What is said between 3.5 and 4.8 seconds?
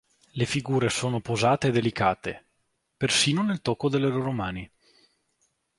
tocco delle loro mani.